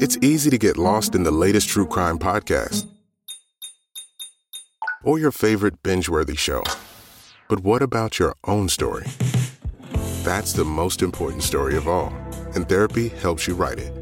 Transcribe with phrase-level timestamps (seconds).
[0.00, 2.88] It's easy to get lost in the latest true crime podcast
[5.04, 6.62] or your favorite binge worthy show.
[7.48, 9.06] But what about your own story?
[10.22, 12.12] That's the most important story of all,
[12.54, 13.92] and therapy helps you write it.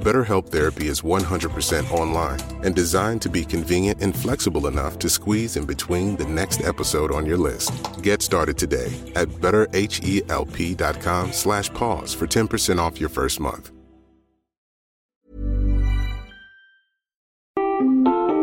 [0.00, 5.56] BetterHelp Therapy is 100% online and designed to be convenient and flexible enough to squeeze
[5.56, 7.70] in between the next episode on your list.
[8.02, 13.72] Get started today at betterhelp.com slash pause for 10% off your first month.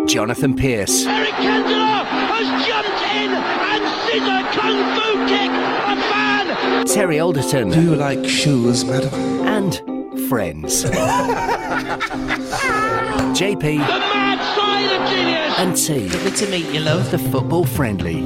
[0.08, 6.46] Jonathan Pearce, Eric Cantona has jumped in and scissor kung fu kick a fan.
[6.86, 9.14] Terry Alderton, Do you like shoes, madam?
[9.46, 9.82] and
[10.30, 10.86] friends.
[13.36, 15.60] JP The mad side of genius.
[15.60, 17.12] and T, Good to meet you, love.
[17.12, 18.24] the football friendly.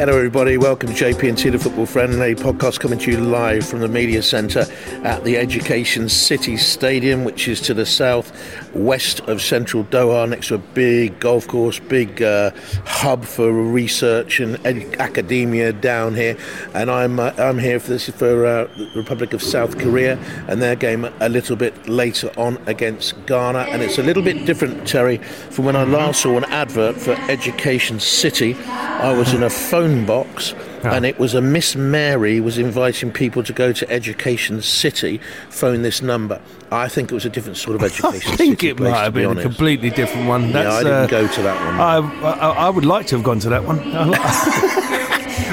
[0.00, 0.56] Hello, everybody.
[0.56, 3.80] Welcome to JP and T, the Football Friend, a podcast coming to you live from
[3.80, 4.64] the Media Centre
[5.04, 8.32] at the Education City Stadium, which is to the south
[8.74, 12.52] west of central Doha, next to a big golf course, big uh,
[12.86, 16.34] hub for research and ed- academia down here.
[16.72, 20.62] And I'm uh, I'm here for this for uh, the Republic of South Korea and
[20.62, 23.66] their game a little bit later on against Ghana.
[23.68, 27.12] And it's a little bit different, Terry, from when I last saw an advert for
[27.28, 28.56] Education City.
[28.64, 33.42] I was in a phone box and it was a Miss Mary was inviting people
[33.42, 35.20] to go to Education City.
[35.50, 36.40] Phone this number.
[36.70, 38.32] I think it was a different sort of education.
[38.32, 40.50] I think it place, might have be been a completely different one.
[40.50, 41.80] Yeah, I didn't uh, go to that one.
[41.80, 41.96] I,
[42.28, 43.80] I, I would like to have gone to that one.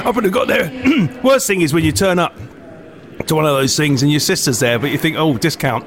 [0.04, 0.70] I would have got there.
[1.22, 2.34] Worst thing is when you turn up
[3.26, 5.84] to one of those things and your sister's there, but you think, oh, discount.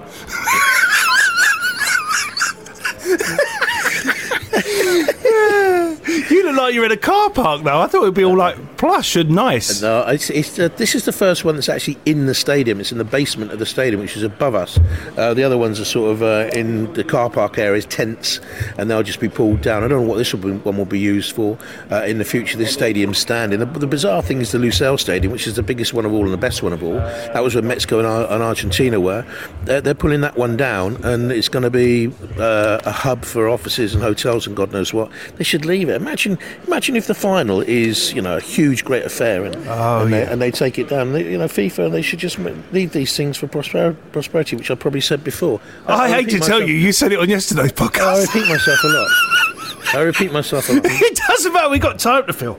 [6.30, 7.80] you look like you're in a car park though.
[7.80, 9.82] I thought it'd be all like plush and nice.
[9.82, 12.80] No, it's, it's, uh, this is the first one that's actually in the stadium.
[12.80, 14.80] It's in the basement of the stadium, which is above us.
[15.18, 18.40] Uh, the other ones are sort of uh, in the car park areas, tents,
[18.78, 19.84] and they'll just be pulled down.
[19.84, 21.58] I don't know what this will be, one will be used for
[21.92, 22.58] uh, in the future.
[22.58, 23.60] This stadium standing.
[23.60, 26.24] The, the bizarre thing is the Lusail Stadium, which is the biggest one of all
[26.24, 26.94] and the best one of all.
[26.94, 29.26] That was where Mexico and, Ar- and Argentina were.
[29.64, 33.50] They're, they're pulling that one down, and it's going to be uh, a hub for
[33.50, 35.12] offices and hotels and God knows what.
[35.38, 35.96] They should leave it.
[35.96, 40.14] Imagine, imagine if the final is you know a huge, great affair, and Oh, and,
[40.14, 40.32] they, yeah.
[40.32, 41.14] and they take it down.
[41.14, 42.38] They, you know, FIFA they should just
[42.72, 45.60] leave these things for prosper- prosperity, which I probably said before.
[45.88, 48.02] I, hate repeat to tell myself- you, you said it on yesterday's podcast.
[48.02, 49.10] I repeat myself a lot.
[49.94, 50.86] I repeat myself a lot.
[50.86, 51.70] it doesn't matter.
[51.70, 52.56] We've got time to fill.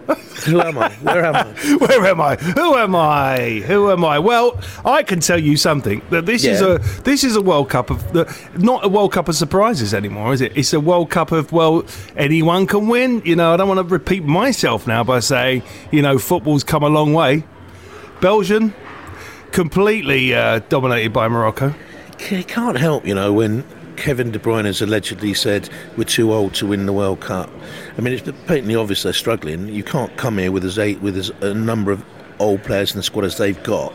[0.47, 0.91] Who am I?
[0.94, 1.77] Where am I?
[1.78, 2.37] Where am I?
[2.37, 3.62] Who am I?
[3.66, 4.19] Who am I?
[4.19, 7.91] Well, I can tell you something that this is a this is a World Cup
[7.91, 8.25] of the
[8.56, 10.56] not a World Cup of surprises anymore, is it?
[10.56, 11.84] It's a World Cup of well,
[12.16, 13.22] anyone can win.
[13.25, 16.82] You know, I don't want to repeat myself now by saying you know football's come
[16.82, 17.44] a long way.
[18.21, 18.75] Belgium
[19.53, 21.75] completely uh, dominated by Morocco.
[22.19, 23.65] It can't help, you know, when
[23.97, 27.50] Kevin De Bruyne has allegedly said we're too old to win the World Cup.
[27.97, 29.69] I mean, it's patently obvious they're struggling.
[29.69, 32.04] You can't come here with as eight with as a number of
[32.38, 33.93] old players in the squad as they've got.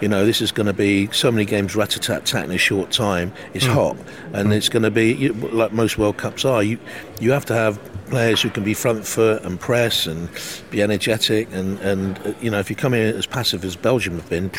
[0.00, 3.32] You know, this is going to be so many games rat-a-tat-tat in a short time.
[3.54, 3.96] It's hot,
[4.32, 6.62] and it's going to be you, like most World Cups are.
[6.62, 6.78] You
[7.20, 10.28] you have to have players who can be front foot and press and
[10.70, 11.48] be energetic.
[11.52, 14.50] And and uh, you know, if you come here as passive as Belgium have been.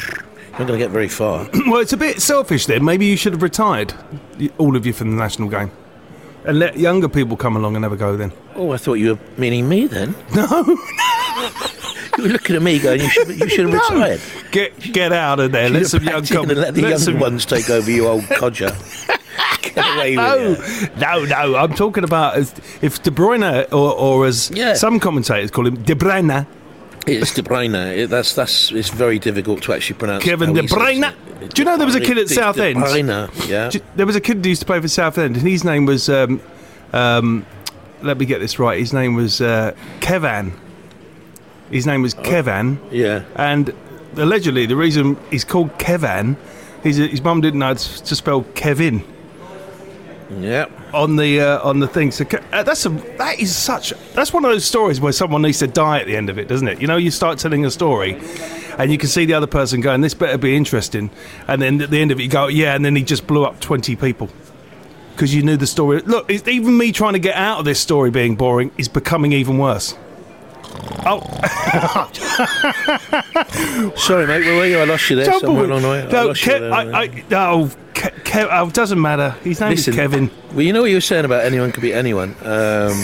[0.54, 1.48] You're not going to get very far.
[1.68, 2.84] well, it's a bit selfish then.
[2.84, 3.94] Maybe you should have retired,
[4.58, 5.72] all of you, from the national game,
[6.44, 8.18] and let younger people come along and have a go.
[8.18, 8.34] Then.
[8.56, 10.16] Oh, I thought you were meaning me then.
[10.36, 10.78] No.
[12.20, 14.22] You were looking at me going, you should, you should have retired.
[14.52, 15.70] Get get out of there.
[15.70, 16.50] Let some young come come.
[16.52, 18.76] and let the let young some- ones take over you old codger.
[19.76, 20.56] No,
[20.98, 21.56] no, no.
[21.56, 24.74] I'm talking about as, if De Bruyne, or, or as Yeah.
[24.74, 26.46] some commentators call him, De Bruyne,
[27.08, 27.96] It's De Bruyne.
[27.96, 28.72] It, that's that's.
[28.72, 30.24] It's very difficult to actually pronounce.
[30.24, 31.14] Kevin De Bruyne.
[31.54, 32.76] Do you know there was a kid at De- Southend?
[32.76, 33.48] De Bruyne.
[33.50, 33.70] Yeah.
[33.70, 36.10] J- There was a kid who used to play for Southend, and his name was.
[36.10, 36.42] Um,
[36.92, 37.46] um,
[38.02, 38.80] let me get this right.
[38.80, 40.52] His name was uh, Kevan.
[41.72, 43.24] His name was Kevan, Yeah.
[43.36, 43.74] and
[44.18, 46.36] allegedly the reason he's called Kevan,
[46.84, 49.04] is that his mum didn't know to spell Kevin.
[50.40, 50.66] Yeah.
[50.94, 52.12] on the uh, on the thing.
[52.12, 55.60] So uh, that's a that is such that's one of those stories where someone needs
[55.60, 56.80] to die at the end of it, doesn't it?
[56.82, 58.20] You know, you start telling a story,
[58.78, 61.10] and you can see the other person going, "This better be interesting,"
[61.48, 63.44] and then at the end of it, you go, "Yeah," and then he just blew
[63.44, 64.30] up twenty people
[65.16, 66.02] because you knew the story.
[66.06, 69.34] Look, it's, even me trying to get out of this story being boring is becoming
[69.34, 69.96] even worse.
[71.06, 71.22] Oh,
[73.96, 74.46] Sorry, mate.
[74.46, 74.80] Where were you?
[74.80, 75.32] I lost you there.
[75.40, 76.02] Somewhere along the way.
[76.04, 76.74] I no, lost you Ke- there.
[76.74, 79.30] I, I, oh, Ke- Ke- oh, doesn't matter.
[79.44, 80.30] His name Listen, is Kevin.
[80.52, 82.36] Well, you know what you were saying about anyone could be anyone.
[82.44, 82.94] Um,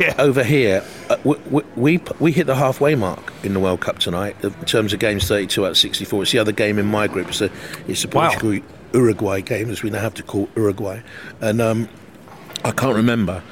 [0.00, 0.14] Yeah.
[0.18, 4.34] over here, uh, we, we, we hit the halfway mark in the World Cup tonight
[4.42, 6.22] in terms of games 32 out of 64.
[6.22, 7.28] It's the other game in my group.
[7.28, 7.52] It's the,
[7.86, 8.32] it's the Wow.
[8.94, 11.02] Uruguay game, as we now have to call Uruguay.
[11.42, 11.90] And um,
[12.64, 13.42] I can't remember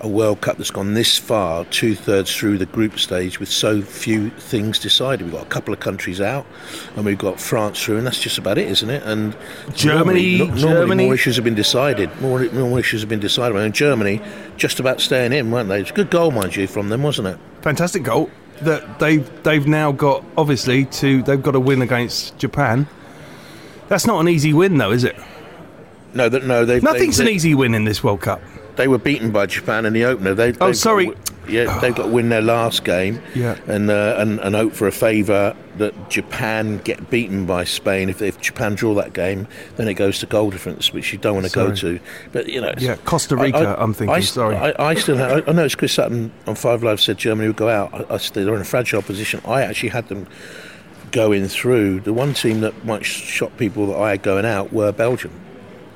[0.00, 3.82] a World Cup that's gone this far, two thirds through the group stage, with so
[3.82, 5.24] few things decided.
[5.24, 6.46] We've got a couple of countries out,
[6.94, 9.02] and we've got France through, and that's just about it, isn't it?
[9.04, 9.36] And
[9.74, 12.10] Germany- normally, no- normally Germany- more issues have been decided.
[12.20, 13.56] More, more issues have been decided.
[13.56, 14.20] And Germany
[14.56, 15.80] just about staying in, weren't they?
[15.80, 17.38] It's a good goal, mind you, from them, wasn't it?
[17.62, 18.30] fantastic goal
[18.62, 22.86] that they've they've now got obviously to they've got to win against Japan.
[23.88, 25.16] That's not an easy win though, is it?
[26.14, 28.40] No, that no, they Nothing's they, an easy win in this World Cup.
[28.78, 30.34] They were beaten by Japan in the opener.
[30.34, 31.06] They, Oh, sorry.
[31.06, 31.16] Got,
[31.48, 33.20] yeah, they've got to win their last game.
[33.34, 33.58] Yeah.
[33.66, 38.08] and uh, and, and hope for a favour that Japan get beaten by Spain.
[38.08, 41.34] If, if Japan draw that game, then it goes to goal difference, which you don't
[41.34, 41.98] want to go to.
[42.32, 44.56] But you know, Yeah, Costa Rica, I'm thinking, I, sorry.
[44.56, 45.16] I, I still.
[45.16, 47.92] Have, I, I know it's Chris Sutton on Five Live said Germany would go out.
[47.92, 49.40] I, I still they're in a fragile position.
[49.44, 50.28] I actually had them
[51.10, 52.00] going through.
[52.00, 55.32] The one team that might shock people that I had going out were Belgium.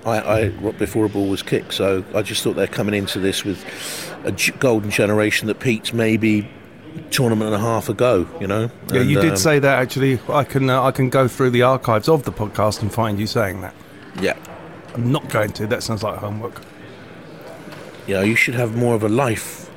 [0.05, 3.45] I, I before a ball was kicked, so I just thought they're coming into this
[3.45, 3.65] with
[4.25, 6.49] a golden generation that peaked maybe
[7.11, 8.27] tournament and a half ago.
[8.41, 8.71] You know.
[8.93, 10.19] Yeah, And, you did um, say that actually.
[10.29, 13.27] I can uh, I can go through the archives of the podcast and find you
[13.27, 13.75] saying that.
[14.21, 14.37] Yeah.
[14.95, 15.67] I'm not going to.
[15.67, 16.61] That sounds like homework.
[18.07, 19.71] You know, you should have more of a life,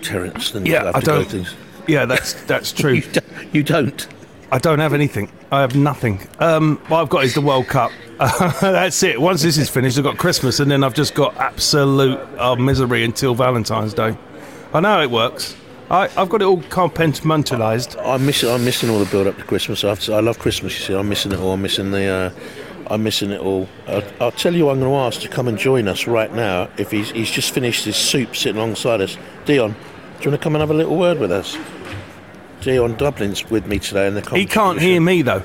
[0.00, 1.28] Terence, than you Yeah, have I to don't.
[1.28, 1.54] things.
[1.86, 2.92] Yeah, that's that's true.
[2.94, 3.54] You don't.
[3.54, 4.06] You don't.
[4.50, 5.30] I don't have anything.
[5.50, 6.20] I have nothing.
[6.38, 7.90] Um, what I've got is the World Cup.
[8.60, 9.20] that's it.
[9.20, 13.04] Once this is finished, I've got Christmas, and then I've just got absolute uh, misery
[13.04, 14.16] until Valentine's Day.
[14.72, 15.56] I know it works.
[15.90, 18.00] I, I've got it all compartmentalised.
[18.04, 18.50] I'm missing.
[18.50, 19.84] I'm missing all the build up to Christmas.
[19.84, 20.78] I, to, I love Christmas.
[20.78, 21.52] You see, I'm missing it all.
[21.52, 22.06] I'm missing the.
[22.06, 22.30] Uh,
[22.88, 23.68] I'm missing it all.
[23.86, 26.68] I'll, I'll tell you, I'm going to ask to come and join us right now.
[26.78, 29.76] If he's he's just finished his soup sitting alongside us, Dion, do
[30.24, 31.56] you want to come and have a little word with us?
[32.64, 34.20] Dion Dublin's with me today in the.
[34.34, 35.42] He can't hear me though.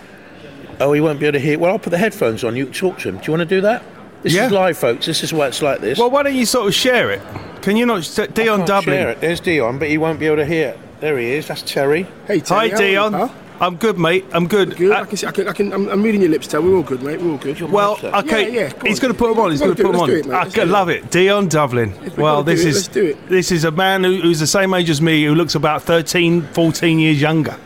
[0.80, 1.60] Oh, he won't be able to hear.
[1.60, 2.56] Well, I'll put the headphones on.
[2.56, 3.18] You can talk to him.
[3.18, 3.84] Do you want to do that?
[4.24, 4.46] This Yeah.
[4.48, 5.06] is live, folks.
[5.06, 5.98] This is why it's like this.
[6.00, 7.22] Well, why don't you sort of share it?
[7.62, 8.20] Can you not?
[8.20, 8.96] I Dion can't Dublin.
[8.96, 9.22] share it.
[9.22, 10.70] There's Dion, but he won't be able to hear.
[10.70, 10.80] it.
[11.02, 11.48] There he is.
[11.48, 12.06] That's Terry.
[12.28, 13.12] Hey, Terry, how are you, Dion.
[13.14, 13.36] pal?
[13.62, 14.26] I'm good, mate.
[14.32, 14.78] I'm good.
[14.78, 14.92] Good.
[14.92, 15.28] Uh, I can see.
[15.28, 15.48] I can.
[15.48, 16.64] I can I'm, I'm reading your lips, Terry.
[16.64, 17.22] We're all good, mate.
[17.22, 17.60] We're all good.
[17.62, 18.52] well, okay.
[18.52, 19.52] Yeah, yeah, go he's going to put them on.
[19.52, 20.10] He's going to put them on.
[20.10, 20.34] it, do it, mate.
[20.34, 21.12] I Let's do love it.
[21.12, 21.94] Dion Dublin.
[22.18, 23.30] Well, gotta do this it, is let's do it.
[23.30, 26.44] this is a man who, who's the same age as me, who looks about 13,
[26.54, 27.58] 14 years younger.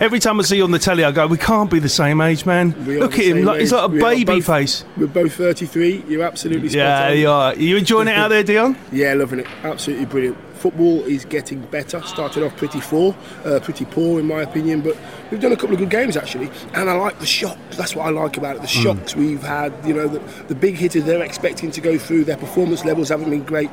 [0.00, 2.20] Every time I see you on the telly, I go, "We can't be the same
[2.20, 2.74] age, man.
[2.86, 3.44] We Look at him.
[3.44, 6.04] Like, he's like a We baby both- face." We're both 33.
[6.08, 7.54] You're absolutely spot Yeah, you are.
[7.54, 8.76] You enjoying it out there, Dion?
[8.92, 9.46] Yeah, loving it.
[9.62, 10.36] Absolutely brilliant.
[10.56, 12.00] Football is getting better.
[12.02, 13.14] Started off pretty poor,
[13.44, 14.96] uh, pretty poor in my opinion, but
[15.30, 17.76] we've done a couple of good games actually, and I like the shocks.
[17.76, 18.62] That's what I like about it.
[18.62, 19.74] The shocks we've had.
[19.86, 22.24] You know, the, the big hitters they're expecting to go through.
[22.24, 23.70] Their performance levels haven't been great.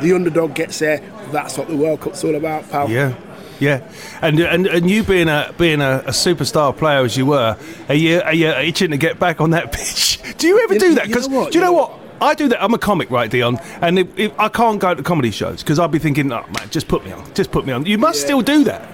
[0.00, 1.00] The underdog gets there.
[1.32, 2.88] That's what the World Cup's all about, pal.
[2.88, 3.14] Yeah,
[3.60, 3.90] yeah,
[4.22, 7.56] and and and you being a being a, a superstar player as you were,
[7.88, 10.20] are you are you itching to get back on that pitch?
[10.38, 11.06] Do you ever do that?
[11.08, 11.92] Because do you know know what?
[12.20, 12.62] I do that.
[12.62, 13.58] I'm a comic, right, Dion?
[13.80, 16.68] And if, if I can't go to comedy shows because I'll be thinking, oh, man,
[16.70, 17.86] just put me on, just put me on.
[17.86, 18.24] You must Yeah.
[18.26, 18.88] still do that.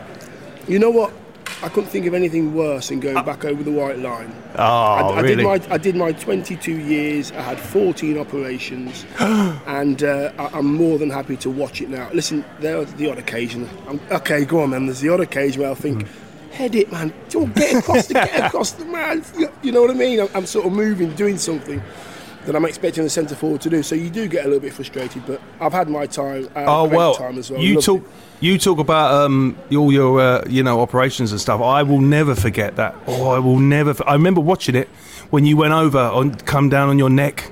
[0.69, 1.11] You know what?
[1.63, 4.35] I couldn't think of anything worse than going back over the white line.
[4.57, 5.37] Oh, I, I really?
[5.37, 7.33] did my I did my 22 years.
[7.33, 12.11] I had 14 operations, and uh, I, I'm more than happy to watch it now.
[12.13, 13.69] Listen, there's the odd occasion.
[13.89, 14.87] I'm, okay, go on man.
[14.87, 16.51] There's the odd occasion where I think, Hmm.
[16.53, 17.13] head it, man.
[17.31, 19.25] Don't get across the get across the man.
[19.63, 20.21] You know what I mean?
[20.21, 21.83] I'm, I'm sort of moving, doing something
[22.47, 23.83] that I'm expecting the centre forward to do.
[23.83, 26.49] So you do get a little bit frustrated, but I've had my time.
[26.55, 27.61] I had Oh well, time as well.
[27.61, 28.01] you Loved talk.
[28.03, 28.09] it.
[28.41, 31.61] You talk about um, all your, uh, you know, operations and stuff.
[31.63, 32.95] I will never forget that.
[33.07, 33.91] Oh, I will never.
[33.91, 34.89] f- I remember watching it
[35.31, 37.51] when you went over on, come down on your neck.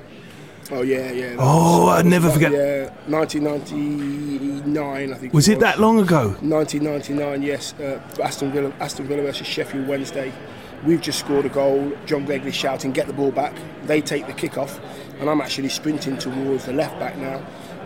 [0.71, 1.35] Oh yeah, yeah.
[1.39, 5.33] Oh, was- I'd that never was forget- Yeah, 1999, I think.
[5.33, 6.35] Was it that long ago?
[6.41, 7.73] 1999, yes.
[7.79, 10.31] Uh, Aston Villa, Aston Villa versus Sheffield Wednesday.
[10.85, 11.91] We've just scored a goal.
[12.05, 13.53] John Gregory shouting, "Get the ball back!"
[13.85, 14.79] They take the kick off,
[15.19, 17.41] and I'm actually sprinting towards the left back now.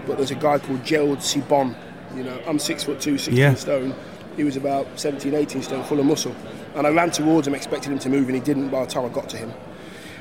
[0.07, 1.75] But there's a guy called Gerald Sibon.
[2.15, 3.53] You know, I'm six foot two, 16 Yeah.
[3.55, 3.93] stone.
[4.35, 6.33] He was about 17, 18 stone, full of muscle.
[6.75, 8.69] And I ran towards him, expecting him to move, and he didn't.
[8.69, 9.51] By the time I got to him,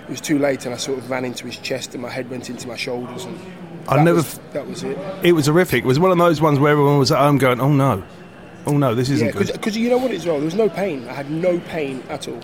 [0.06, 2.28] it was too late, and I sort of ran into his chest, and my head
[2.30, 3.38] went into my shoulders, and
[3.88, 4.98] I never Was, that was it.
[5.22, 5.84] It was horrific.
[5.84, 8.02] It was one of those ones where everyone was at home going, "Oh no,
[8.66, 9.52] oh no, this isn't Yeah, good.
[9.52, 10.36] because you know what it's well.
[10.36, 11.06] There was no pain.
[11.08, 12.40] I had no pain at all.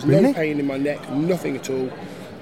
[0.00, 1.90] There was no pain in my neck, nothing at all.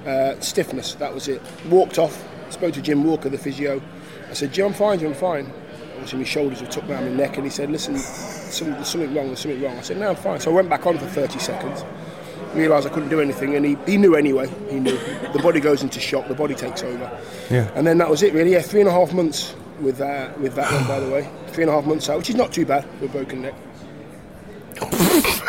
[0.05, 1.41] Uh, stiffness, that was it.
[1.69, 2.27] Walked off.
[2.49, 3.81] Spoke to Jim Walker, the physio.
[4.29, 4.99] I said, Jim, I'm fine.
[4.99, 5.51] Jim, I'm fine.
[5.93, 9.13] Obviously, my shoulders were tucked around my neck, and he said, Listen, some, there's something
[9.13, 9.27] wrong.
[9.27, 9.77] There's something wrong.
[9.77, 10.39] I said, No, I'm fine.
[10.39, 11.83] So I went back on for 30 seconds.
[12.53, 14.49] Realised I couldn't do anything, and he, he knew anyway.
[14.69, 14.97] He knew
[15.33, 16.27] the body goes into shock.
[16.27, 17.21] The body takes over.
[17.49, 17.69] Yeah.
[17.75, 18.53] And then that was it, really.
[18.53, 21.29] Yeah, three and a half months with uh, with that one, by the way.
[21.47, 23.55] Three and a half months out, which is not too bad for a broken neck.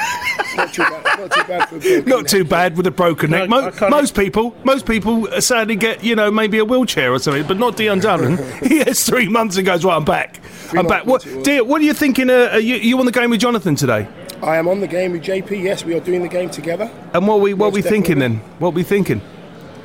[0.57, 1.19] not too bad.
[1.19, 2.27] Not too bad for a Not neck.
[2.27, 3.49] too bad with a broken neck.
[3.49, 7.19] No, Mo- most people, most people uh, sadly get, you know, maybe a wheelchair or
[7.19, 8.39] something, but not Dion Dublin.
[8.63, 10.41] he has three months and goes, right, I'm back.
[10.73, 11.07] I'm back.
[11.07, 11.45] What, it.
[11.45, 12.31] Dion, what are you thinking?
[12.31, 14.09] Uh, are you, you on the game with Jonathan today?
[14.43, 15.63] I am on the game with JP.
[15.63, 16.91] Yes, we are doing the game together.
[17.15, 18.39] And what we what Most we thinking then?
[18.59, 19.21] What we thinking?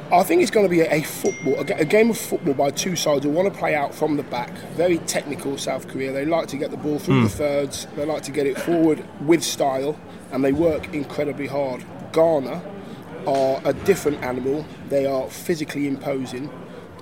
[0.10, 3.26] I think it's going to be a, football, a, game of football by two sides
[3.26, 4.52] who want to play out from the back.
[4.76, 6.14] Very technical, South Korea.
[6.14, 7.88] They like to get the ball through the thirds.
[7.98, 10.00] They like to get it forward with style,
[10.32, 11.84] and they work incredibly hard.
[12.14, 12.62] Ghana
[13.28, 14.66] are a different animal.
[14.88, 16.50] They are physically imposing,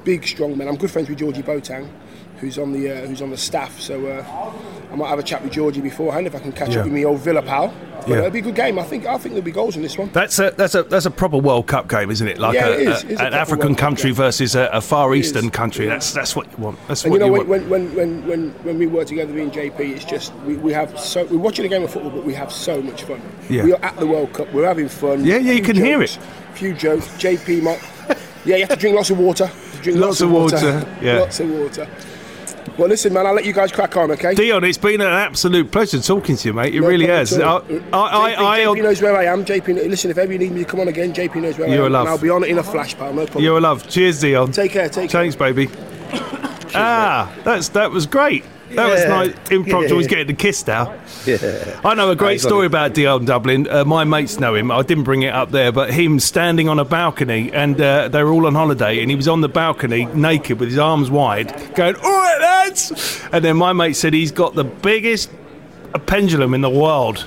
[0.04, 0.68] big, strong men.
[0.68, 1.88] I'm good friends with Georgie Boateng,
[2.38, 3.80] who's on the uh, who's on the staff.
[3.80, 4.52] So uh,
[4.96, 6.80] I might have a chat with Georgie beforehand if I can catch Yeah.
[6.80, 7.74] up with me old Villa pal.
[8.00, 8.18] But Yeah.
[8.20, 8.80] it'll be a good game.
[8.80, 10.10] I think I think there'll be goals in this one.
[10.14, 12.38] That's a that's a that's a proper World Cup game, isn't it?
[12.40, 13.04] Like Yeah, a, it is.
[13.04, 15.52] a- It's a an African World country versus a, a Far It Eastern is.
[15.52, 15.86] country.
[15.88, 16.78] That's that's what you want.
[16.88, 19.34] That's And what you know, you when, when, when, when, when, when we work together,
[19.34, 22.12] me and JP, it's just we, we have so we're watching a game of football,
[22.12, 23.20] but we have so much fun.
[23.50, 23.64] Yeah.
[23.66, 24.54] We are at the World Cup.
[24.54, 25.26] We're having fun.
[25.26, 26.58] Yeah, yeah, you can hear jokes, it.
[26.58, 27.08] Few jokes.
[27.18, 27.82] JP might.
[28.46, 29.50] Yeah, you have to drink lots of water.
[29.82, 31.20] Drink Lots of water, yeah.
[31.20, 31.88] Lots of water.
[32.78, 33.26] Well, listen, man.
[33.26, 34.34] I'll let you guys crack on, okay?
[34.36, 36.76] Dion, it's been an absolute pleasure talking to you, mate.
[36.76, 37.32] It No really has.
[37.40, 37.58] I.
[37.58, 39.46] I, JP, I, JP knows where I am.
[39.46, 41.84] JP, listen, if ever you need me to come on again, JP knows where You're
[41.84, 41.92] I a am.
[41.94, 42.02] love.
[42.02, 43.14] And I'll be on it in a flash, pal.
[43.14, 43.44] No problem.
[43.44, 43.88] you're a love.
[43.88, 44.52] Cheers, Dion.
[44.52, 44.90] Take care.
[44.90, 45.22] Take care.
[45.22, 45.70] Thanks, baby.
[46.76, 48.44] ah, that's that was great.
[48.72, 49.52] That was nice.
[49.52, 50.98] Impromptu was getting the kiss now.
[51.26, 51.80] Yeah.
[51.84, 52.68] I know a great story it.
[52.68, 53.68] about Dion Dublin.
[53.70, 54.72] Uh, my mates know him.
[54.72, 58.24] I didn't bring it up there, but him standing on a balcony, and uh, they
[58.24, 61.76] were all on holiday, and he was on the balcony naked with his arms wide,
[61.76, 65.30] going, "All right, lads!" And then my mate said he's got the biggest
[66.08, 67.26] pendulum in the world.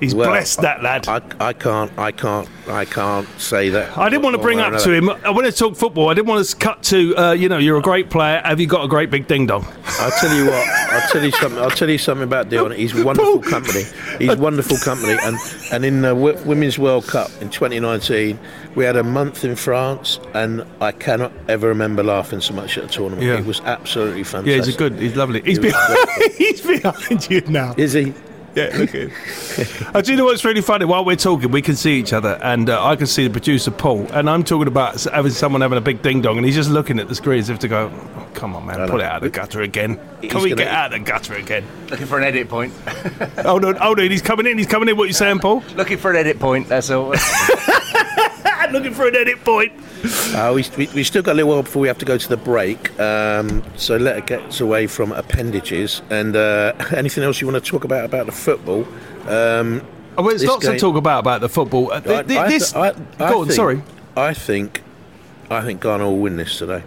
[0.00, 1.08] He's Well, blessed that lad.
[1.08, 3.96] I, I can't, I can't, I can't say that.
[3.98, 5.10] I didn't want to bring up to him.
[5.10, 6.08] I want to talk football.
[6.08, 8.40] I didn't want to cut to, uh, you know, you're a great player.
[8.44, 9.66] Have you got a great big ding dong?
[10.00, 10.68] I'll tell you what.
[10.92, 11.58] I'll tell you something.
[11.58, 12.70] I'll tell you something about Dion.
[12.70, 13.84] He's wonderful company.
[14.18, 15.16] He's wonderful company.
[15.22, 15.36] And
[15.72, 18.38] and in the w- Women's World Cup in 2019,
[18.76, 22.84] we had a month in France, and I cannot ever remember laughing so much at
[22.84, 23.26] a tournament.
[23.26, 23.38] Yeah.
[23.38, 24.50] It was absolutely fantastic.
[24.50, 24.94] Yeah, he's a good.
[25.00, 25.40] He's lovely.
[25.42, 27.74] He's, He behind, he's behind you now.
[27.76, 28.14] Is he?
[28.54, 29.90] Yeah, look at him.
[29.94, 30.84] uh, do you know what's really funny?
[30.84, 33.70] While we're talking, we can see each other, and uh, I can see the producer
[33.70, 36.70] Paul, and I'm talking about having someone having a big ding dong, and he's just
[36.70, 39.16] looking at the screen as if to go, oh, "Come on, man, pull it out
[39.16, 40.00] of the gutter again.
[40.20, 42.72] He's Can we get out of the gutter again?" Looking for an edit point.
[43.38, 44.10] Hold on, hold on.
[44.10, 44.58] He's coming in.
[44.58, 44.96] He's coming in.
[44.96, 45.62] What you saying, Paul?
[45.76, 46.68] Looking for an edit point.
[46.68, 47.08] That's all.
[48.70, 49.72] Looking for an edit point.
[50.34, 52.28] Uh, we, we, we still got a little while before we have to go to
[52.28, 52.98] the break.
[53.00, 56.02] Um, so let us get away from appendages.
[56.10, 58.86] And uh, anything else you want to talk about about the football?
[59.28, 59.82] Um,
[60.16, 61.92] Oh, well, there's This lots to talk about about the football.
[61.92, 62.92] Uh, I- th- I this, I- I
[63.30, 63.44] go on.
[63.46, 63.82] think- Sorry.
[64.16, 64.82] I think,
[65.48, 66.82] I think Ghana will win this today.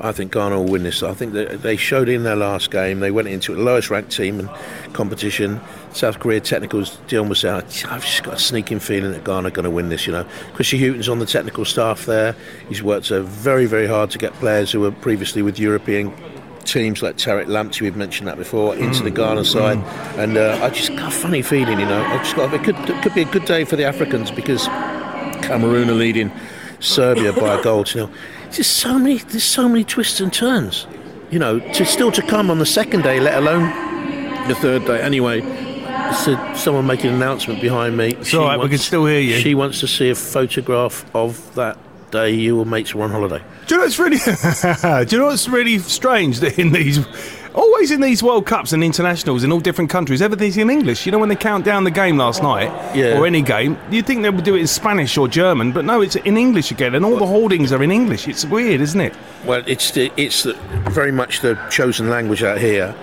[0.00, 1.02] I think Ghana will win this.
[1.02, 3.00] I think that they showed in their last game.
[3.00, 4.48] They went into the lowest ranked team in
[4.92, 5.60] competition.
[5.92, 6.98] South Korea technicals.
[7.08, 9.88] Dion was saying, I've just got a sneaking feeling that Ghana are going to win
[9.88, 10.06] this.
[10.06, 12.36] You know, Chrissy Hughton's on the technical staff there.
[12.68, 16.14] He's worked uh, very, very hard to get players who were previously with European
[16.64, 19.78] teams like Tariq Lamptey, we've mentioned that before, into the Ghana side.
[20.18, 22.02] And uh, I just got a funny feeling, you know.
[22.04, 24.66] I just got it could it could be a good day for the Africans because
[25.42, 26.30] Cameroon are leading
[26.80, 28.10] Serbia by a goal to nil.
[28.48, 30.86] There's just so many there's so many twists and turns.
[31.30, 33.68] You know, to still to come on the second day, let alone
[34.48, 35.00] the third day.
[35.02, 35.42] Anyway,
[36.14, 38.08] so someone making an announcement behind me.
[38.12, 39.38] It's all right, we can still hear you.
[39.38, 41.78] She wants to see a photograph of that
[42.10, 43.42] day you and mates were on holiday.
[43.66, 44.16] Do you know what's really?
[45.04, 47.04] do you know what's really strange that in these,
[47.58, 51.04] always in these World Cups and internationals in all different countries, everything's in English.
[51.06, 53.18] You know when they count down the game last night, Yeah.
[53.18, 56.00] or any game, you'd think they would do it in Spanish or German, but no,
[56.00, 58.28] it's in English again, and all the holdings are in English.
[58.28, 59.14] It's weird, isn't it?
[59.44, 60.54] Well, it's the, it's the,
[60.90, 62.94] very much the chosen language out here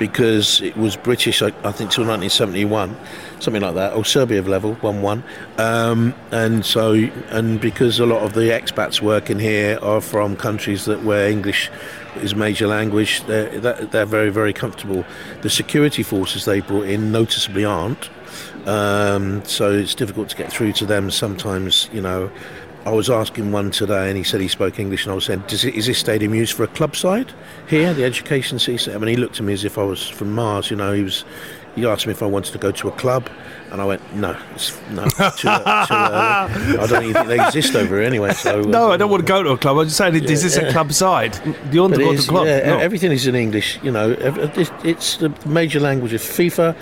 [0.00, 2.96] because it was British, I, I think, till 1971,
[3.38, 5.22] something like that, or Serbia level, 1 1.
[5.58, 6.94] Um, and so,
[7.28, 11.70] and because a lot of the expats working here are from countries that where English
[12.16, 15.04] is major language, they're, they're very, very comfortable.
[15.42, 18.08] The security forces they brought in noticeably aren't.
[18.66, 22.30] Um, so it's difficult to get through to them sometimes, you know.
[22.86, 25.44] I was asking one today, and he said he spoke English, and I was saying,
[25.48, 27.32] Does it, "Is this stadium used for a club side
[27.68, 30.70] here, the Education System?" And he looked at me as if I was from Mars.
[30.70, 31.24] You know, he was.
[31.76, 33.28] He asked me if I wanted to go to a club,
[33.70, 35.48] and I went, "No, it's, no, too, too.
[35.48, 39.26] I don't even think they exist over here anyway." So No, I don't um, want
[39.26, 39.76] to go to a club.
[39.78, 41.32] I'm just saying, is this a club side?
[41.44, 42.46] Do you want But to go to is, a club?
[42.46, 42.78] yeah, No.
[42.78, 43.78] everything is in English.
[43.84, 46.74] You know, it's, it's the major language of FIFA.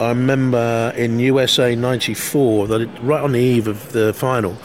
[0.00, 4.56] I remember in USA '94 that it, right on the eve of the final,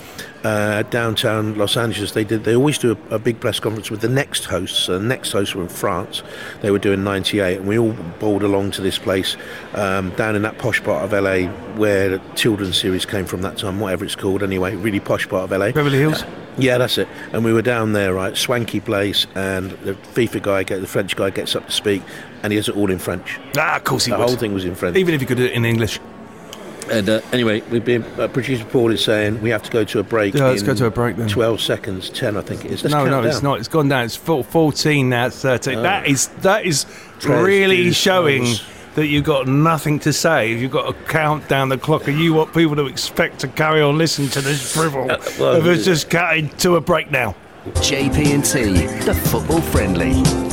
[0.44, 2.44] uh, downtown Los Angeles, they did.
[2.44, 4.90] They always do a, a big press conference with the next hosts.
[4.90, 6.22] And the next hosts were in France.
[6.62, 9.38] They were doing '98, and we all bowled along to this place
[9.74, 13.58] um, down in that posh part of LA where the children's series came from that
[13.58, 14.44] time, whatever it's called.
[14.44, 15.72] Anyway, really posh part of LA.
[15.72, 16.24] Beverly Hills?
[16.58, 17.08] Yeah, that's it.
[17.32, 21.16] And we were down there, right, swanky place, and the FIFA guy, get the French
[21.16, 22.04] guy, gets up to speak,
[22.44, 23.40] and he has it all in French.
[23.58, 24.28] Ah, of course he the would.
[24.28, 24.96] whole thing was in French.
[24.98, 26.00] Even if you could do it in English.
[26.90, 30.00] And uh, anyway, we've been uh, producer Paul is saying we have to go to
[30.00, 30.34] a break.
[30.34, 31.28] Yeah, let's in go to a break then.
[31.28, 32.84] Twelve seconds, ten, I think it is.
[32.84, 33.60] Let's no, count no, it's not.
[33.60, 34.06] It's gone down.
[34.06, 35.28] It's full- 14 now.
[35.28, 35.80] It's 13.
[35.80, 35.82] Oh.
[35.82, 36.86] That is that is
[37.20, 38.64] Players really showing songs.
[38.96, 40.54] that you've got nothing to say.
[40.54, 43.82] You've got to count down the clock, and you want people to expect to carry
[43.82, 45.04] on listening to this drivel.
[45.14, 47.36] Uh, well, if it's just cutting to a break now.
[47.66, 50.53] JP and T, the football friendly.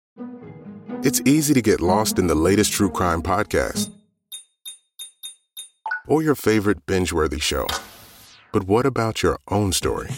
[1.03, 3.91] It's easy to get lost in the latest true crime podcast
[6.07, 7.65] or your favorite binge worthy show.
[8.51, 10.11] But what about your own story?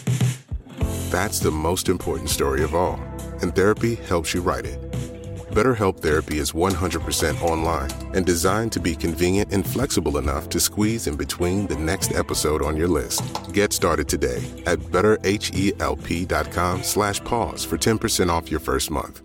[1.08, 3.00] That's the most important story of all,
[3.40, 4.78] and therapy helps you write it.
[5.52, 11.06] BetterHelp Therapy is 100% online and designed to be convenient and flexible enough to squeeze
[11.06, 13.22] in between the next episode on your list.
[13.54, 19.22] Get started today at betterhelp.com slash pause for 10% off your first month.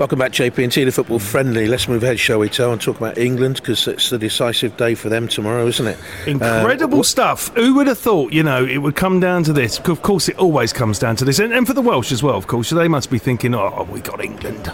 [0.00, 1.66] Welcome back, JP&T, the football friendly.
[1.66, 4.94] Let's move ahead, shall we, Tell, and talk about England because it's the decisive day
[4.94, 5.98] for them tomorrow, isn't it?
[6.26, 7.54] Incredible Uh, stuff.
[7.54, 9.78] Who would have thought, you know, it would come down to this?
[9.78, 11.38] Of course, it always comes down to this.
[11.38, 12.70] And, and for the Welsh as well, of course.
[12.70, 14.72] They must be thinking, oh, we got England.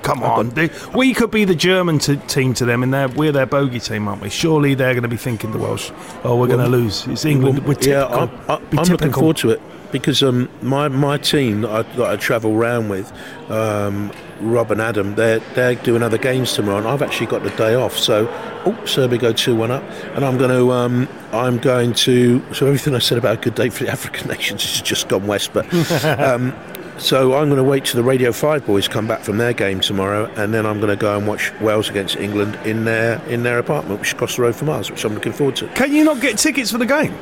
[0.00, 0.48] Come on.
[0.48, 3.80] They, we could be the German t- team to them, and they're, we're their bogey
[3.80, 4.30] team, aren't we?
[4.30, 5.90] Surely they're going to be thinking, the Welsh,
[6.24, 7.06] oh, we're going to lose.
[7.06, 7.66] It's England.
[7.66, 8.06] We're yeah.
[8.06, 12.16] I'm, I'm looking forward to it because um, my my team that I, that I
[12.16, 13.12] travel around with,
[13.50, 17.50] um, Rob and Adam, they're they're doing other games tomorrow, and I've actually got the
[17.50, 17.96] day off.
[17.96, 18.28] So,
[18.66, 19.82] oh, Serbia go two one up,
[20.14, 22.42] and I'm going to um, I'm going to.
[22.54, 25.26] So everything I said about a good day for the African nations has just gone
[25.26, 25.66] west, but.
[26.04, 26.54] um,
[26.98, 29.78] so I'm going to wait till the Radio 5 boys come back from their game
[29.78, 33.44] tomorrow, and then I'm going to go and watch Wales against England in their in
[33.44, 35.68] their apartment, which is across the road from ours, which I'm looking forward to.
[35.68, 37.14] Can you not get tickets for the game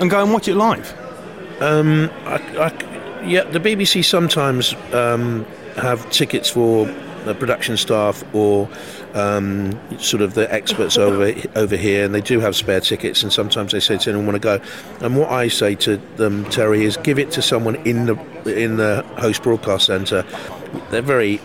[0.00, 0.92] and go and watch it live?
[1.60, 5.44] Um, I, I, yeah, the BBC sometimes um,
[5.76, 6.86] have tickets for
[7.24, 8.68] the production staff or
[9.14, 13.22] um, sort of the experts over over here, and they do have spare tickets.
[13.22, 14.64] And sometimes they say to anyone want to go.
[15.00, 18.76] And what I say to them, Terry, is give it to someone in the in
[18.76, 20.24] the host broadcast centre.
[20.90, 21.40] They're very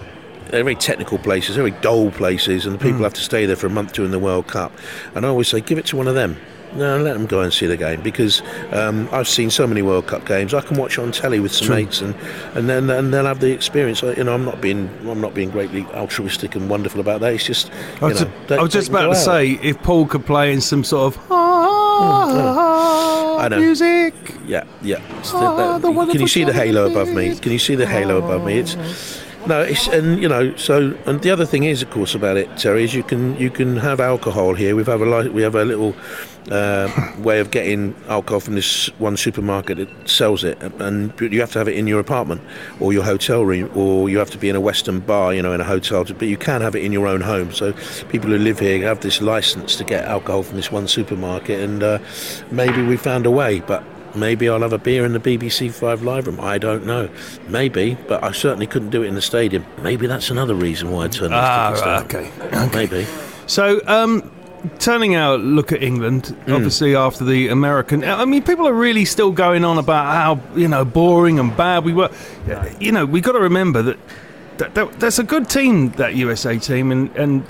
[0.49, 3.67] they're very technical places, very dull places, and the people have to stay there for
[3.67, 4.71] a month during the World Cup.
[5.13, 6.37] And I always say, give it to one of them.
[6.75, 10.05] No, let them go and see the game because um, I've seen so many World
[10.07, 10.53] Cup games.
[10.53, 11.75] I can watch on telly with some True.
[11.77, 12.13] mates, and,
[12.53, 14.03] and then and they'll have the experience.
[14.03, 17.33] I- You know, I'm not being I'm not being greatly altruistic and wonderful about that.
[17.33, 20.51] It's just I was, know, I was just about to say if Paul could play
[20.53, 21.21] in some sort of
[23.39, 23.59] I know.
[23.59, 24.13] music.
[24.45, 24.97] Yeah, yeah.
[24.97, 27.35] The- Ah, that- the can you see the halo above me?
[27.35, 28.59] Can you see the halo above me?
[28.59, 28.75] It's
[29.47, 30.55] no, it's and you know.
[30.57, 33.49] So and the other thing is, of course, about it, Terry, is you can you
[33.49, 34.75] can have alcohol here.
[34.75, 35.95] We have a li- we have a little
[36.51, 41.51] uh, way of getting alcohol from this one supermarket that sells it, and you have
[41.53, 42.41] to have it in your apartment
[42.79, 45.53] or your hotel room, or you have to be in a Western bar, you know,
[45.53, 46.03] in a hotel.
[46.05, 47.53] To, but you can have it in your own home.
[47.53, 47.73] So
[48.09, 51.83] people who live here have this license to get alcohol from this one supermarket, and
[51.83, 51.99] uh,
[52.51, 53.83] maybe we found a way, but.
[54.19, 56.39] Maybe I'll have a beer in the BBC Five Live room.
[56.39, 57.09] I don't know.
[57.47, 59.65] Maybe, but I certainly couldn't do it in the stadium.
[59.81, 61.71] Maybe that's another reason why I turned Ah,
[62.03, 62.71] right, down.
[62.71, 63.05] Maybe.
[63.47, 64.29] So, um,
[64.79, 66.53] turning our look at England, Hmm.
[66.53, 70.67] obviously after the American, I mean, people are really still going on about how you
[70.67, 72.09] know boring and bad we were.
[72.79, 73.97] You know, we got to remember that
[74.57, 77.43] that, that, that's a good team, that USA team, and and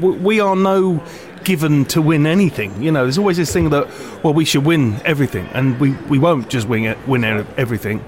[0.00, 1.02] we are no
[1.44, 2.82] given to win anything.
[2.82, 3.88] You know, there's always this thing that
[4.22, 8.04] well, we should win everything, and we, we won't just win it, win everything.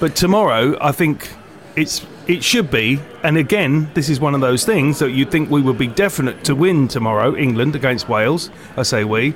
[0.00, 1.30] But tomorrow, I think
[1.76, 5.50] it's it should be, and again, this is one of those things that you'd think
[5.50, 8.50] we would be definite to win tomorrow, England against Wales.
[8.76, 9.34] I say we.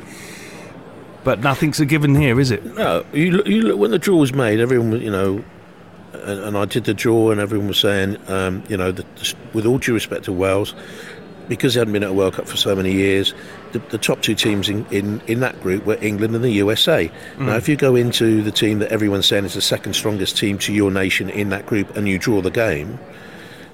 [1.25, 2.65] But nothing's a given here, is it?
[2.77, 4.61] No, you you when the draw was made.
[4.61, 5.45] Everyone, was, you know,
[6.13, 9.67] and, and I did the draw, and everyone was saying, um, you know, that with
[9.67, 10.75] all due respect to Wales,
[11.49, 13.35] because they hadn't been at a World Cup for so many years,
[13.73, 17.11] the, the top two teams in, in, in that group were England and the USA.
[17.37, 17.47] Mm.
[17.47, 20.59] Now, if you go into the team that everyone's saying is the second strongest team
[20.59, 22.99] to your nation in that group, and you draw the game.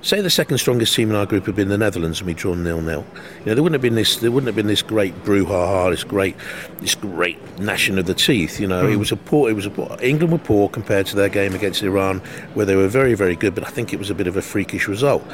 [0.03, 2.63] Say the second strongest team in our group had been the Netherlands, and we drawn
[2.63, 3.07] nil nil.
[3.41, 4.19] You know, there wouldn't have been this.
[4.19, 6.37] There wouldn't have been this great brouhaha, this great,
[6.81, 8.61] this great gnashing of the teeth.
[8.61, 8.93] You know, Mm.
[8.93, 9.49] it was a poor.
[9.49, 12.19] It was a poor, England were poor compared to their game against Iran,
[12.53, 13.55] where they were very, very good.
[13.55, 15.25] But I think it was a bit of a freakish result.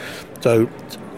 [0.40, 0.70] So,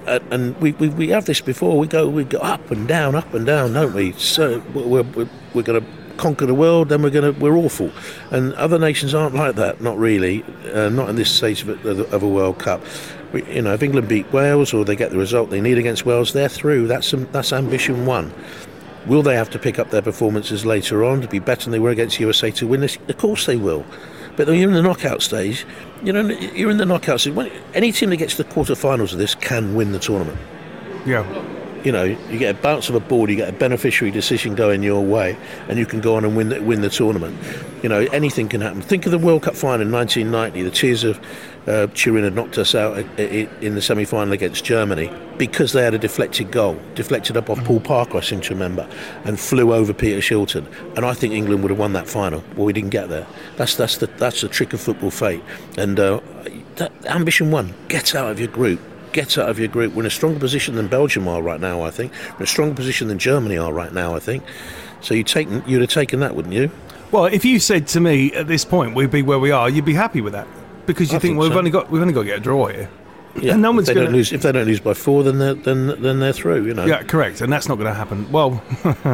[0.07, 1.79] and we, we, we have this before.
[1.79, 4.13] We go we go up and down, up and down, don't we?
[4.13, 5.87] So we're we're, we're going to
[6.17, 7.91] conquer the world, then we're going to we're awful.
[8.31, 9.81] And other nations aren't like that.
[9.81, 10.45] Not really.
[10.73, 12.83] Uh, not in this stage of, a- of a World Cup.
[13.33, 16.05] We, you know, if England beat Wales or they get the result they need against
[16.05, 16.87] Wales, they're through.
[16.87, 18.33] That's that's ambition one.
[19.07, 21.81] Will they have to pick up their performances later on to be better than they
[21.81, 22.99] were against USA to win this?
[23.09, 23.85] Of course they will.
[24.37, 25.67] But you're in the knockout stage,
[26.03, 27.53] you know, you're in the knockout stage.
[27.75, 30.39] Any team that gets to the quarterfinals of this can win the tournament.
[31.05, 31.25] Yeah.
[31.85, 34.83] You know, you get a bounce of a ball, you get a beneficiary decision going
[34.85, 35.37] your way,
[35.69, 37.37] and you can go on and win the, win the tournament.
[37.83, 38.81] You know, anything can happen.
[38.83, 40.63] Think of the World Cup final in 1990.
[40.63, 41.21] The tears of
[41.67, 43.23] uh, Turin had knocked us out i-
[43.61, 47.81] in the semi-final against Germany because they had a deflected goal, deflected up off Paul
[47.81, 48.89] Parker, I seem to remember,
[49.25, 50.67] and flew over Peter Shilton.
[50.97, 52.45] And I think England would have won that final.
[52.55, 53.27] Well, we didn't get there.
[53.57, 55.43] That's that's the that's the trick of football fate.
[55.77, 56.21] And uh,
[56.77, 58.81] that, ambition one: get out of your group.
[59.13, 59.95] Get out of your group.
[59.95, 61.83] We're in a stronger position than Belgium are right now.
[61.83, 64.15] I think we're in a stronger position than Germany are right now.
[64.15, 64.43] I think.
[65.01, 66.71] So you take you'd have taken that, wouldn't you?
[67.11, 69.85] Well, if you said to me at this point we'd be where we are, you'd
[69.85, 70.49] be happy with that
[70.87, 72.67] because you I think, think we've only got we've only got to get a draw
[72.67, 72.89] here.
[73.41, 73.55] Yeah.
[73.55, 75.39] And no if one's they going don't lose, if they don't lose by four, then
[75.39, 76.67] they're then then they're through.
[76.67, 76.85] You know.
[76.85, 78.31] Yeah, correct, and that's not going to happen.
[78.31, 78.63] Well,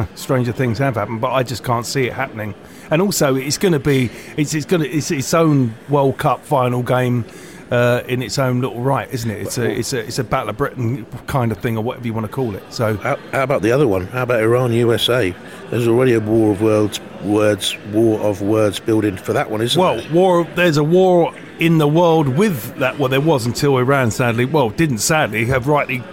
[0.15, 2.53] stranger things have happened, but I just can't see it happening.
[2.91, 6.43] And also, it's going to be it's it's going to it's its own World Cup
[6.43, 7.25] final game.
[7.71, 9.43] Uh, in its own little right, isn't it?
[9.43, 12.15] It's a it's a it's a Battle of Britain kind of thing, or whatever you
[12.15, 12.63] want to call it.
[12.73, 14.07] So, how, how about the other one?
[14.07, 15.35] How about Iran USA?
[15.69, 19.79] There's already a war of words, words, war of words building for that one, isn't
[19.79, 19.83] it?
[19.83, 20.11] well, there?
[20.11, 20.43] war.
[20.55, 22.97] There's a war in the world with that.
[22.97, 24.45] Well, there was until Iran, sadly.
[24.45, 26.03] Well, didn't sadly have rightly,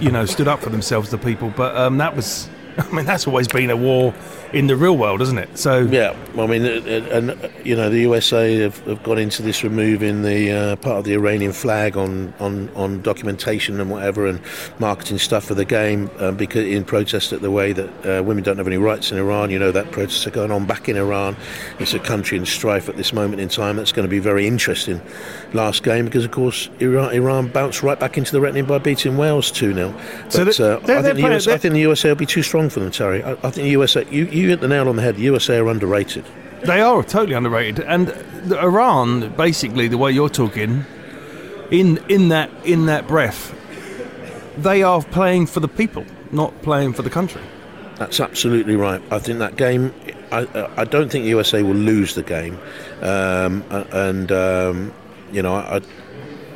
[0.00, 1.52] you know, stood up for themselves, the people.
[1.56, 4.14] But um, that was, I mean, that's always been a war
[4.52, 5.56] in the real world, isn't it?
[5.58, 9.18] So Yeah, I mean, uh, uh, and uh, you know, the USA have, have gone
[9.18, 13.90] into this removing the uh, part of the Iranian flag on, on, on documentation and
[13.90, 14.40] whatever, and
[14.78, 18.58] marketing stuff for the game, because in protest at the way that uh, women don't
[18.58, 19.50] have any rights in Iran.
[19.50, 21.36] You know that protests are going on back in Iran.
[21.78, 23.76] It's a country in strife at this moment in time.
[23.76, 25.00] That's going to be very interesting.
[25.52, 29.16] Last game because, of course, Iran, Iran bounced right back into the reckoning by beating
[29.16, 32.08] Wales two 0 But So they- uh, I, think the USA, I think the USA
[32.10, 33.22] will be too strong for them, Terry.
[33.22, 34.04] I, I think the USA.
[34.10, 35.16] You, you hit the nail on the head.
[35.16, 36.24] The USA are underrated.
[36.64, 38.08] They are totally underrated, and
[38.44, 40.84] the Iran, basically, the way you're talking,
[41.70, 43.52] in in that in that breath,
[44.56, 47.42] they are playing for the people, not playing for the country.
[47.96, 49.02] That's absolutely right.
[49.10, 49.92] I think that game.
[50.30, 50.46] I,
[50.78, 52.58] I don't think USA will lose the game,
[53.02, 54.94] um, and um,
[55.30, 55.82] you know I,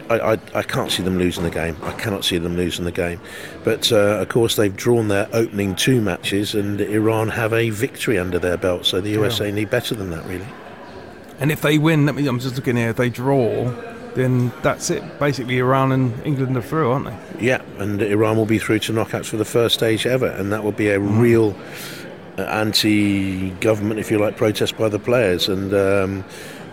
[0.09, 1.77] I, I, I can't see them losing the game.
[1.83, 3.21] I cannot see them losing the game.
[3.65, 8.19] But uh, of course they've drawn their opening two matches, and Iran have a victory
[8.19, 8.87] under their belt.
[8.87, 10.47] So the USA need better than that, really.
[11.39, 12.91] And if they win, let me, I'm just looking here.
[12.91, 13.71] If they draw,
[14.15, 15.19] then that's it.
[15.19, 17.47] Basically, Iran and England are through, aren't they?
[17.47, 20.65] Yeah, and Iran will be through to knockouts for the first stage ever, and that
[20.65, 21.55] will be a real
[22.39, 25.49] uh, anti-government, if you like, protest by the players.
[25.49, 26.25] And um,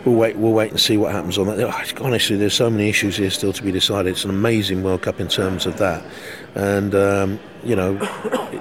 [0.05, 0.35] we'll wait.
[0.35, 1.93] We'll wait and see what happens on that.
[2.01, 4.11] Honestly, there's so many issues here still to be decided.
[4.11, 6.03] It's an amazing World Cup in terms of that,
[6.55, 7.97] and um, you know,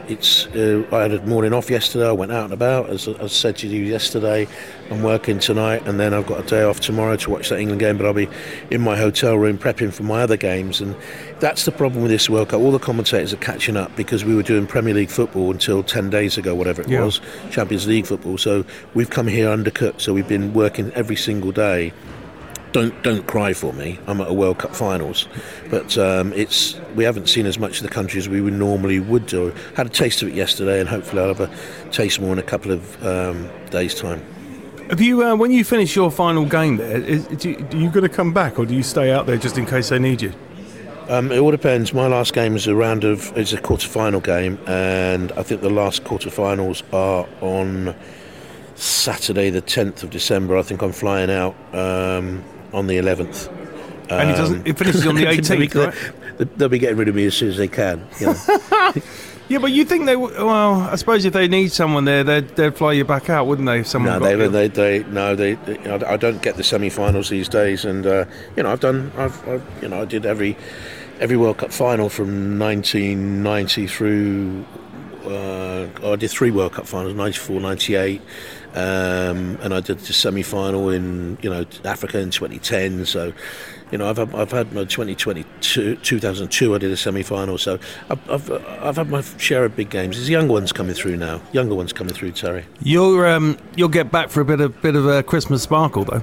[0.08, 0.46] it's.
[0.48, 2.08] Uh, I had a morning off yesterday.
[2.08, 4.46] I went out and about, as I said to you yesterday.
[4.90, 7.80] I'm working tonight, and then I've got a day off tomorrow to watch that England
[7.80, 7.96] game.
[7.96, 8.28] But I'll be
[8.70, 10.94] in my hotel room prepping for my other games, and
[11.40, 12.60] that's the problem with this World Cup.
[12.60, 16.10] All the commentators are catching up because we were doing Premier League football until ten
[16.10, 17.04] days ago, whatever it Yeah.
[17.04, 18.38] was, Champions League football.
[18.38, 20.00] So we've come here undercooked.
[20.00, 21.92] So we've been working every single day.
[22.72, 23.98] Don't don't cry for me.
[24.06, 25.28] I'm at a World Cup finals,
[25.70, 28.98] but um, it's we haven't seen as much of the country as we would normally
[28.98, 29.52] would do.
[29.76, 32.42] Had a taste of it yesterday, and hopefully I'll have a taste more in a
[32.42, 34.22] couple of um, days' time.
[34.88, 37.88] Have you, uh, when you finish your final game there, is, do you, are you
[37.88, 40.20] going to come back or do you stay out there just in case they need
[40.20, 40.35] you?
[41.08, 41.94] Um, it all depends.
[41.94, 45.61] My last game is a round of is a quarter final game, and I think
[45.61, 47.94] the last quarter finals are on
[48.82, 50.56] Saturday, the tenth of December.
[50.56, 52.42] I think I'm flying out um,
[52.72, 53.48] on the eleventh.
[54.10, 55.74] And it doesn't- it finishes on the 18th,
[56.38, 56.58] right?
[56.58, 58.06] They'll be getting rid of me as soon as they can.
[58.20, 58.92] you know.
[59.48, 60.14] Yeah, but you think they?
[60.14, 63.46] w- Well, I suppose if they need someone there, they'd, they'd fly you back out,
[63.46, 63.80] wouldn't they?
[63.80, 67.28] If someone No, they, they, they, no, they, they- I I don't get the semi-finals
[67.28, 68.24] these days, and uh,
[68.56, 70.56] you know, I've done, I've, I've, you know, I did every,
[71.20, 74.64] every World Cup final from 1990 through.
[75.26, 78.22] Uh, I did three World Cup finals, 94, 98,
[78.74, 83.04] um, and I did the semi-final in, you know, Africa in 2010.
[83.06, 83.32] So,
[83.90, 86.74] you know, I've, had- I've had my 2022, 2002.
[86.74, 87.78] I did a semi-final, so
[88.11, 88.50] I've, I've,
[88.82, 90.16] I've had my share of big games.
[90.16, 91.42] There's younger ones coming through now.
[91.52, 92.64] Younger ones coming through, Terry.
[92.82, 96.22] You'll um, you'll get back for a bit of bit of a Christmas sparkle though.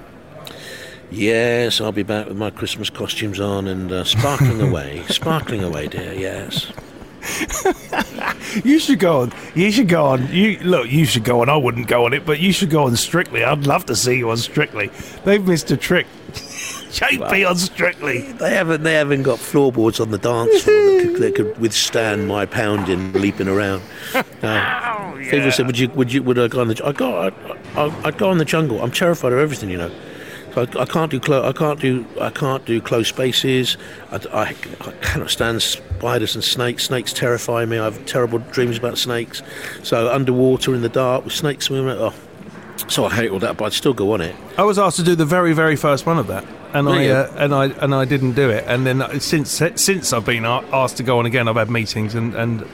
[1.11, 5.87] Yes, I'll be back with my Christmas costumes on and uh, sparkling away, sparkling away,
[5.87, 6.13] dear.
[6.13, 6.71] Yes.
[8.63, 9.33] You should go on.
[9.53, 10.27] You should go on.
[10.33, 10.91] You look.
[10.91, 11.49] You should go on.
[11.49, 13.43] I wouldn't go on it, but you should go on Strictly.
[13.43, 14.89] I'd love to see you on Strictly.
[15.23, 16.07] They've missed a trick.
[16.33, 18.21] JP on Strictly.
[18.33, 18.83] They haven't.
[18.83, 23.13] They haven't got floorboards on the dance floor that could, that could withstand my pounding,
[23.13, 23.83] leaping around.
[24.15, 25.89] Uh, People said, "Would you?
[25.89, 26.23] Would you?
[26.23, 26.81] Would I go on the?
[26.83, 27.21] I go.
[27.21, 28.81] I, I, I'd go on the jungle.
[28.81, 29.91] I'm terrified of everything, you know.
[30.59, 31.45] I, I can't do close.
[31.45, 32.05] I can't do.
[32.19, 33.77] I can't do close spaces.
[34.11, 34.43] I, I,
[34.81, 36.85] I cannot stand spiders and snakes.
[36.85, 37.77] Snakes terrify me.
[37.77, 39.41] I have terrible dreams about snakes.
[39.83, 41.97] So underwater in the dark with snakes swimming.
[41.99, 42.13] Oh,
[42.87, 44.35] so I hate all that, but I'd still go on it.
[44.57, 47.07] I was asked to do the very, very first one of that, and Were I
[47.07, 48.63] uh, and I and I didn't do it.
[48.67, 52.15] And then uh, since since I've been asked to go on again, I've had meetings,
[52.15, 52.65] and and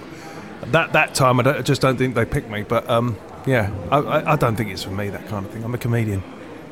[0.68, 2.64] that that time I, don't, I just don't think they picked me.
[2.64, 5.64] But um, yeah, I, I don't think it's for me that kind of thing.
[5.64, 6.24] I'm a comedian.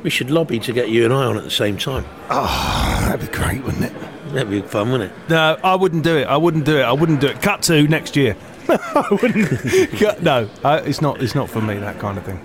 [0.04, 2.04] We should lobby to get you and I on at the same time.
[2.30, 3.92] Oh, that'd be great, wouldn't it?
[4.32, 5.30] That'd be fun, wouldn't it?
[5.30, 6.26] No, I wouldn't do it.
[6.28, 6.82] I wouldn't do it.
[6.82, 7.40] I wouldn't do it.
[7.42, 8.36] Cut to next year.
[8.68, 9.90] I wouldn't.
[9.98, 11.22] Cut- no, I, it's not.
[11.22, 12.38] It's not for me that kind of thing.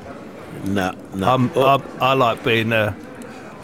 [0.73, 1.29] No, no.
[1.33, 2.71] I'm, I, I like being.
[2.73, 2.93] Uh,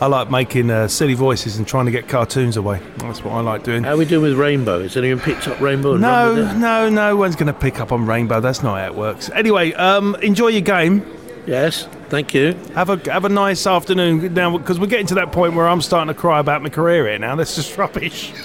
[0.01, 2.81] I like making uh, silly voices and trying to get cartoons away.
[2.97, 3.83] That's what I like doing.
[3.83, 4.81] How are we doing with Rainbow?
[4.81, 5.93] Has anyone picked up Rainbow?
[5.93, 8.41] and No, no, no one's going to pick up on Rainbow.
[8.41, 9.29] That's not how it works.
[9.29, 11.05] Anyway, um, enjoy your game.
[11.47, 12.53] Yes, thank you.
[12.73, 15.81] Have a have a nice afternoon now because we're getting to that point where I'm
[15.81, 17.35] starting to cry about my career here now.
[17.35, 18.33] This is rubbish.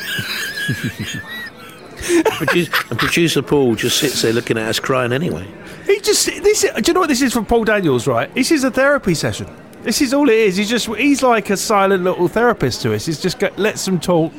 [2.30, 5.46] Produce, and producer Paul just sits there looking at us crying anyway.
[5.86, 6.62] He just this.
[6.62, 8.06] Do you know what this is from Paul Daniels?
[8.06, 9.46] Right, this is a therapy session.
[9.82, 10.56] This is all it is.
[10.56, 13.06] He's just he's like a silent little therapist to us.
[13.06, 14.32] He's just got, lets them talk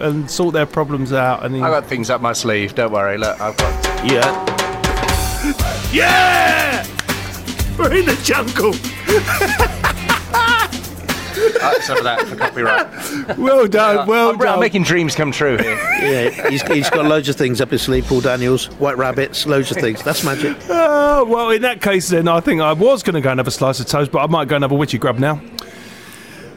[0.00, 1.44] and sort their problems out.
[1.44, 2.74] And he, I got things up my sleeve.
[2.74, 3.18] Don't worry.
[3.18, 4.10] Look, I've got.
[4.10, 4.62] Yeah.
[5.92, 6.86] yeah,
[7.78, 8.72] we're in the jungle.
[11.60, 13.38] Uh, so for that, for copyright.
[13.38, 15.78] Well done, well I'm, I'm making dreams come true here.
[16.02, 18.66] Yeah, he's, he's got loads of things up his sleeve, Paul Daniels.
[18.80, 20.02] White rabbits, loads of things.
[20.02, 20.56] That's magic.
[20.68, 23.46] Uh, well, in that case, then I think I was going to go and have
[23.46, 25.40] a slice of toast, but I might go and have a witchy grub now.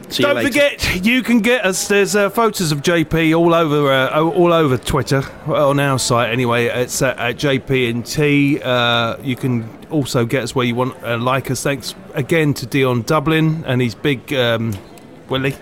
[0.08, 0.48] See Don't later.
[0.48, 1.88] forget, you can get us.
[1.88, 6.30] There's uh, photos of JP all over, uh, all over Twitter well, on our site.
[6.30, 8.60] Anyway, it's uh, at JP and T.
[8.62, 11.02] Uh, you can also get us where you want.
[11.02, 11.62] Uh, like us.
[11.62, 14.74] Thanks again to Dion Dublin and his big um,
[15.28, 15.56] Willie.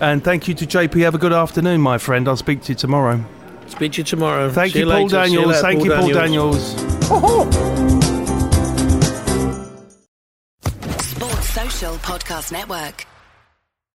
[0.00, 1.00] And thank you to JP.
[1.02, 2.28] Have a good afternoon, my friend.
[2.28, 3.24] I'll speak to you tomorrow.
[3.68, 4.50] Speak to you tomorrow.
[4.50, 5.24] Thank See you, you Paul later.
[5.26, 5.60] See you Daniels.
[5.62, 6.74] Thank Paul you, Paul Daniels.
[6.74, 7.94] Daniels.
[11.00, 13.06] Sports Social Podcast Network.